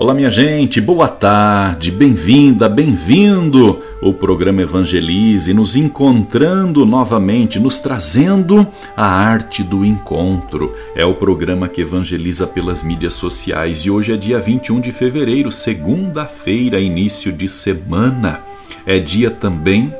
Olá, 0.00 0.14
minha 0.14 0.30
gente, 0.30 0.80
boa 0.80 1.08
tarde, 1.08 1.90
bem-vinda, 1.90 2.68
bem-vindo. 2.68 3.82
O 4.00 4.12
programa 4.12 4.62
Evangelize 4.62 5.52
nos 5.52 5.74
encontrando 5.74 6.86
novamente, 6.86 7.58
nos 7.58 7.80
trazendo 7.80 8.64
a 8.96 9.04
arte 9.04 9.60
do 9.64 9.84
encontro. 9.84 10.72
É 10.94 11.04
o 11.04 11.16
programa 11.16 11.66
que 11.66 11.80
evangeliza 11.80 12.46
pelas 12.46 12.80
mídias 12.80 13.14
sociais 13.14 13.78
e 13.80 13.90
hoje 13.90 14.12
é 14.12 14.16
dia 14.16 14.38
21 14.38 14.80
de 14.80 14.92
fevereiro, 14.92 15.50
segunda-feira, 15.50 16.78
início 16.78 17.32
de 17.32 17.48
semana. 17.48 18.40
É 18.86 19.00
dia 19.00 19.32
também 19.32 19.92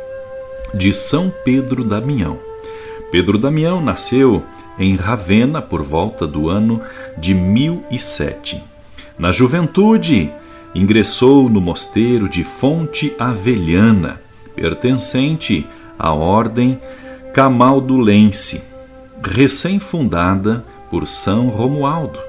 de 0.72 0.94
São 0.94 1.28
Pedro 1.44 1.82
Damião. 1.82 2.38
Pedro 3.10 3.36
Damião 3.36 3.82
nasceu 3.82 4.44
em 4.78 4.94
Ravenna 4.94 5.60
por 5.60 5.82
volta 5.82 6.24
do 6.24 6.48
ano 6.48 6.80
de 7.16 7.34
1007. 7.34 8.77
Na 9.18 9.32
juventude, 9.32 10.32
ingressou 10.72 11.48
no 11.48 11.60
mosteiro 11.60 12.28
de 12.28 12.44
Fonte 12.44 13.12
Avelhana, 13.18 14.20
pertencente 14.54 15.66
à 15.98 16.12
ordem 16.12 16.80
camaldulense, 17.34 18.62
recém-fundada 19.20 20.64
por 20.88 21.08
São 21.08 21.48
Romualdo. 21.48 22.20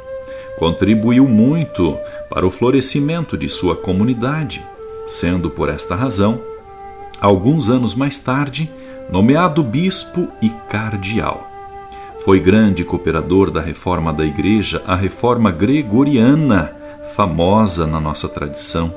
Contribuiu 0.57 1.27
muito 1.27 1.95
para 2.27 2.45
o 2.45 2.49
florescimento 2.49 3.37
de 3.37 3.47
sua 3.47 3.75
comunidade, 3.75 4.65
sendo 5.05 5.49
por 5.49 5.69
esta 5.69 5.95
razão, 5.95 6.41
alguns 7.21 7.69
anos 7.69 7.93
mais 7.93 8.17
tarde, 8.17 8.69
nomeado 9.11 9.61
bispo 9.61 10.27
e 10.41 10.49
cardeal. 10.69 11.47
Foi 12.25 12.39
grande 12.39 12.83
cooperador 12.83 13.51
da 13.51 13.61
reforma 13.61 14.11
da 14.11 14.25
Igreja, 14.25 14.83
a 14.85 14.95
reforma 14.95 15.51
gregoriana, 15.51 16.78
famosa 17.15 17.85
na 17.85 17.99
nossa 17.99 18.29
tradição, 18.29 18.95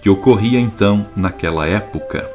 que 0.00 0.10
ocorria 0.10 0.60
então 0.60 1.06
naquela 1.16 1.66
época. 1.66 2.30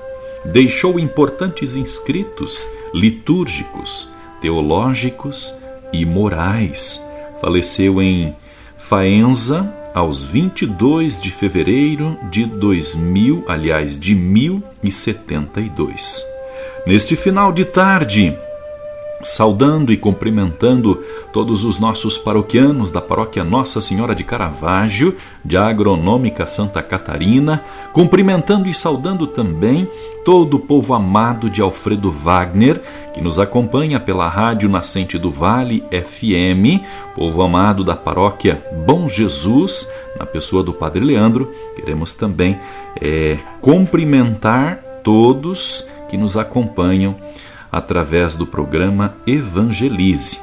Deixou 0.45 1.00
importantes 1.00 1.75
inscritos 1.75 2.67
litúrgicos, 2.94 4.09
teológicos 4.42 5.56
e 5.94 6.06
morais. 6.06 7.02
Faleceu 7.42 8.02
em 8.02 8.36
Faenza 8.78 9.73
aos 9.94 10.25
22 10.25 11.22
de 11.22 11.31
fevereiro 11.31 12.17
de 12.31 12.45
2000, 12.45 13.44
aliás, 13.47 14.00
de 14.00 14.16
1072. 14.16 16.25
Neste 16.86 17.16
final 17.16 17.52
de 17.52 17.66
tarde, 17.66 18.38
saudando 19.22 19.92
e 19.92 19.98
cumprimentando 19.98 21.03
todos 21.34 21.64
os 21.64 21.78
nossos 21.78 22.17
paroquianos 22.17 22.92
da 22.92 23.02
paróquia 23.02 23.44
Nossa 23.44 23.81
Senhora 23.81 24.16
de 24.16 24.23
Caravaggio, 24.23 25.16
de 25.44 25.58
Agronômica 25.58 26.48
Santa 26.48 26.81
Catarina, 26.81 27.64
cumprimentando 27.94 28.70
e 28.70 28.73
saudando 28.73 29.28
também 29.28 29.88
todo 30.23 30.56
o 30.56 30.59
povo 30.59 30.94
amado 30.94 31.50
de 31.50 31.62
Alfredo 31.62 32.12
Wagner, 32.12 32.81
que 33.14 33.22
nos 33.22 33.40
acompanha 33.40 34.00
pela 34.00 34.28
Rádio 34.28 34.70
Nascente 34.70 35.17
do 35.17 35.30
Vale 35.30 35.84
FM, 35.92 36.84
povo 37.16 37.42
amado 37.42 37.84
da 37.84 37.95
paróquia 37.95 38.64
Bom 38.86 39.09
Jesus, 39.09 39.90
na 40.17 40.25
pessoa 40.25 40.64
do 40.64 40.73
Padre 40.73 41.03
Leandro, 41.03 41.52
queremos 41.75 42.13
também 42.13 42.58
é, 43.02 43.38
cumprimentar 43.62 44.78
todos 45.03 45.88
que 46.09 46.18
nos 46.18 46.35
acompanham 46.35 47.16
através 47.72 48.35
do 48.35 48.46
programa 48.46 49.16
Evangelize. 49.25 50.40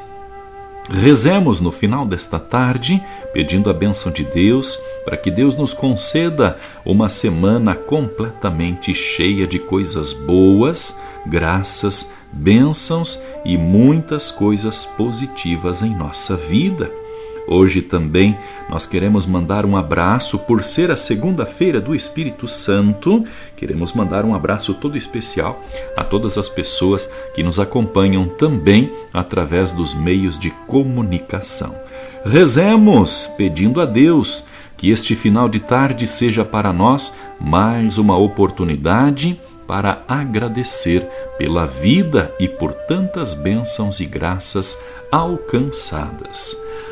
Rezemos 0.89 1.61
no 1.61 1.73
final 1.73 2.07
desta 2.07 2.39
tarde, 2.39 3.03
pedindo 3.33 3.69
a 3.69 3.73
bênção 3.73 4.13
de 4.13 4.23
Deus, 4.23 4.79
para 5.05 5.17
que 5.17 5.33
Deus 5.33 5.57
nos 5.57 5.75
conceda 5.75 6.57
uma 6.85 7.09
semana 7.09 7.75
completamente 7.75 8.95
cheia 8.95 9.49
de 9.49 9.59
coisas 9.59 10.13
boas, 10.13 10.97
graças, 11.27 12.09
bênçãos 12.33 13.21
e 13.45 13.57
muitas 13.57 14.31
coisas 14.31 14.85
positivas 14.85 15.83
em 15.83 15.91
nossa 15.91 16.37
vida. 16.37 16.91
Hoje 17.47 17.81
também 17.81 18.37
nós 18.69 18.87
queremos 18.87 19.25
mandar 19.25 19.65
um 19.65 19.77
abraço 19.77 20.39
por 20.39 20.63
ser 20.65 20.91
a 20.91 20.97
segunda-feira 20.97 21.81
do 21.81 21.95
Espírito 21.95 22.49
Santo. 22.49 23.25
Queremos 23.57 23.93
mandar 23.93 24.25
um 24.25 24.35
abraço 24.35 24.75
todo 24.75 24.97
especial 24.97 25.65
a 25.97 26.03
todas 26.03 26.37
as 26.37 26.49
pessoas 26.49 27.09
que 27.35 27.43
nos 27.43 27.61
acompanham 27.61 28.27
também 28.27 28.93
através 29.13 29.71
dos 29.71 29.95
meios 29.95 30.39
de 30.39 30.51
comunicação. 30.67 31.75
Rezemos 32.25 33.29
pedindo 33.37 33.81
a 33.81 33.85
Deus 33.85 34.47
que 34.77 34.91
este 34.91 35.15
final 35.15 35.49
de 35.49 35.61
tarde 35.61 36.07
seja 36.07 36.45
para 36.45 36.73
nós 36.73 37.15
mais 37.41 37.99
uma 37.99 38.17
oportunidade 38.17 39.41
para 39.67 40.03
agradecer 40.07 41.07
pela 41.39 41.67
vida 41.67 42.35
e 42.39 42.49
por 42.49 42.73
tantas 42.73 43.35
bênçãos 43.35 44.01
e 44.01 44.07
graças 44.07 44.79
alcançadas. 45.11 46.66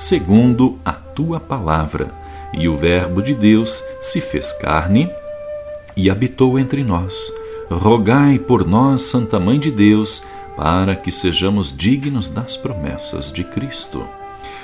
segundo 0.00 0.78
a 0.82 0.92
tua 0.92 1.38
palavra. 1.38 2.10
E 2.54 2.66
o 2.66 2.76
Verbo 2.76 3.20
de 3.20 3.34
Deus 3.34 3.84
se 4.00 4.18
fez 4.18 4.50
carne 4.50 5.10
e 5.94 6.08
habitou 6.08 6.58
entre 6.58 6.82
nós. 6.82 7.30
Rogai 7.70 8.38
por 8.38 8.66
nós, 8.66 9.02
Santa 9.02 9.38
Mãe 9.38 9.58
de 9.58 9.70
Deus, 9.70 10.24
para 10.56 10.96
que 10.96 11.12
sejamos 11.12 11.76
dignos 11.76 12.30
das 12.30 12.56
promessas 12.56 13.30
de 13.30 13.44
Cristo. 13.44 14.02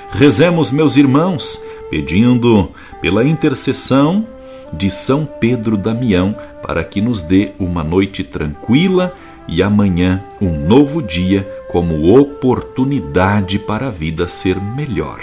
Rezemos, 0.09 0.71
meus 0.71 0.97
irmãos, 0.97 1.61
pedindo 1.91 2.71
pela 2.99 3.23
intercessão 3.23 4.25
de 4.73 4.89
São 4.89 5.23
Pedro 5.23 5.77
Damião, 5.77 6.35
para 6.63 6.83
que 6.83 6.99
nos 6.99 7.21
dê 7.21 7.51
uma 7.59 7.83
noite 7.83 8.23
tranquila 8.23 9.13
e 9.47 9.63
amanhã 9.63 10.23
um 10.41 10.67
novo 10.67 11.01
dia 11.01 11.47
como 11.69 12.17
oportunidade 12.19 13.57
para 13.57 13.87
a 13.87 13.91
vida 13.91 14.27
ser 14.27 14.59
melhor. 14.59 15.19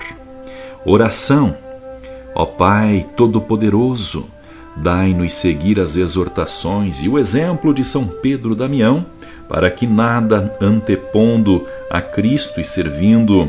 Oração. 0.85 1.57
Ó 2.34 2.45
Pai 2.45 3.07
Todo-Poderoso, 3.17 4.27
dai-nos 4.77 5.34
seguir 5.34 5.79
as 5.79 5.97
exortações 5.97 7.01
e 7.03 7.09
o 7.09 7.19
exemplo 7.19 7.73
de 7.73 7.84
São 7.84 8.07
Pedro 8.07 8.55
Damião, 8.55 9.07
para 9.49 9.71
que 9.71 9.87
nada 9.87 10.57
antepondo 10.61 11.65
a 11.89 12.01
Cristo 12.01 12.61
e 12.61 12.65
servindo 12.65 13.49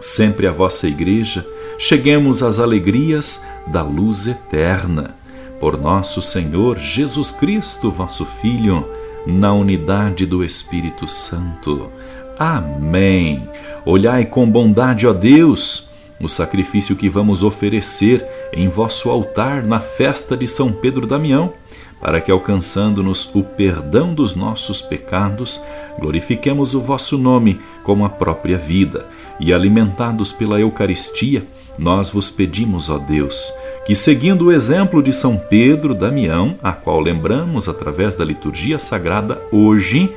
sempre 0.00 0.46
a 0.46 0.52
vossa 0.52 0.86
Igreja, 0.86 1.46
cheguemos 1.78 2.42
às 2.42 2.58
alegrias 2.58 3.42
da 3.66 3.82
luz 3.82 4.26
eterna. 4.26 5.14
Por 5.58 5.80
nosso 5.80 6.20
Senhor 6.20 6.78
Jesus 6.78 7.32
Cristo, 7.32 7.90
vosso 7.90 8.24
Filho, 8.26 8.86
na 9.26 9.52
unidade 9.52 10.26
do 10.26 10.44
Espírito 10.44 11.06
Santo. 11.06 11.90
Amém. 12.38 13.48
Olhai 13.84 14.24
com 14.24 14.48
bondade, 14.48 15.06
ó 15.06 15.12
Deus, 15.12 15.88
o 16.20 16.28
sacrifício 16.28 16.96
que 16.96 17.08
vamos 17.08 17.42
oferecer 17.42 18.26
em 18.52 18.68
vosso 18.68 19.10
altar 19.10 19.66
na 19.66 19.80
festa 19.80 20.36
de 20.36 20.46
São 20.46 20.72
Pedro 20.72 21.06
Damião, 21.06 21.52
para 22.00 22.20
que, 22.20 22.30
alcançando-nos 22.32 23.30
o 23.32 23.42
perdão 23.42 24.12
dos 24.12 24.34
nossos 24.34 24.82
pecados, 24.82 25.62
glorifiquemos 25.98 26.74
o 26.74 26.80
vosso 26.80 27.16
nome 27.16 27.60
com 27.84 28.04
a 28.04 28.08
própria 28.08 28.58
vida 28.58 29.06
e, 29.38 29.52
alimentados 29.52 30.32
pela 30.32 30.58
Eucaristia, 30.58 31.46
nós 31.78 32.10
vos 32.10 32.28
pedimos, 32.28 32.90
ó 32.90 32.98
Deus, 32.98 33.52
que, 33.84 33.94
seguindo 33.94 34.46
o 34.46 34.52
exemplo 34.52 35.02
de 35.02 35.12
São 35.12 35.36
Pedro 35.36 35.94
Damião, 35.94 36.56
a 36.62 36.72
qual 36.72 37.00
lembramos 37.00 37.68
através 37.68 38.14
da 38.14 38.24
liturgia 38.24 38.78
sagrada 38.78 39.40
hoje, 39.50 40.10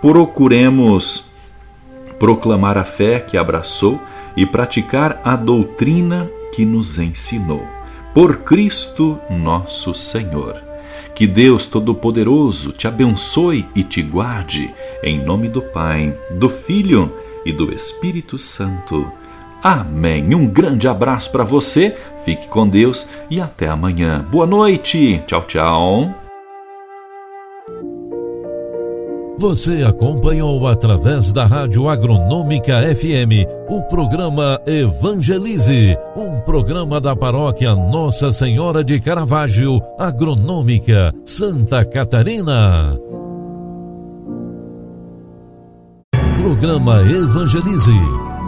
procuremos 0.00 1.30
proclamar 2.18 2.76
a 2.76 2.84
fé 2.84 3.20
que 3.20 3.36
abraçou 3.36 4.00
e 4.36 4.44
praticar 4.44 5.20
a 5.24 5.36
doutrina 5.36 6.30
que 6.52 6.64
nos 6.64 6.98
ensinou. 6.98 7.64
Por 8.12 8.38
Cristo 8.38 9.18
nosso 9.30 9.94
Senhor. 9.94 10.60
Que 11.14 11.26
Deus 11.26 11.66
Todo-Poderoso 11.66 12.72
te 12.72 12.88
abençoe 12.88 13.66
e 13.74 13.82
te 13.82 14.02
guarde, 14.02 14.72
em 15.02 15.22
nome 15.22 15.48
do 15.48 15.60
Pai, 15.60 16.16
do 16.32 16.48
Filho 16.48 17.12
e 17.44 17.52
do 17.52 17.72
Espírito 17.72 18.38
Santo. 18.38 19.19
Amém. 19.62 20.34
Um 20.34 20.46
grande 20.46 20.88
abraço 20.88 21.30
para 21.30 21.44
você, 21.44 21.94
fique 22.24 22.48
com 22.48 22.68
Deus 22.68 23.08
e 23.30 23.40
até 23.40 23.68
amanhã. 23.68 24.24
Boa 24.30 24.46
noite. 24.46 25.22
Tchau, 25.26 25.42
tchau. 25.42 26.14
Você 29.40 29.82
acompanhou 29.82 30.66
através 30.66 31.32
da 31.32 31.46
Rádio 31.46 31.88
Agronômica 31.88 32.82
FM 32.94 33.48
o 33.70 33.80
programa 33.84 34.60
Evangelize, 34.66 35.96
um 36.14 36.40
programa 36.40 37.00
da 37.00 37.16
paróquia 37.16 37.74
Nossa 37.74 38.30
Senhora 38.32 38.84
de 38.84 39.00
Caravaggio, 39.00 39.80
Agronômica, 39.98 41.14
Santa 41.24 41.86
Catarina. 41.86 42.98
Programa 46.36 47.00
Evangelize. 47.00 48.29